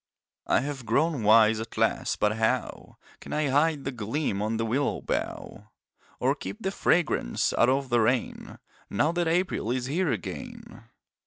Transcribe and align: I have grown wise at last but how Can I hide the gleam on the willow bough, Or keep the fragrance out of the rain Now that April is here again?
I 0.47 0.61
have 0.61 0.87
grown 0.87 1.21
wise 1.21 1.59
at 1.59 1.77
last 1.77 2.19
but 2.19 2.37
how 2.37 2.97
Can 3.19 3.33
I 3.33 3.49
hide 3.49 3.83
the 3.83 3.91
gleam 3.91 4.41
on 4.41 4.57
the 4.57 4.65
willow 4.65 4.99
bough, 5.01 5.69
Or 6.19 6.33
keep 6.33 6.57
the 6.63 6.71
fragrance 6.71 7.53
out 7.53 7.69
of 7.69 7.89
the 7.89 7.99
rain 7.99 8.57
Now 8.89 9.11
that 9.11 9.27
April 9.27 9.69
is 9.69 9.85
here 9.85 10.11
again? 10.11 10.85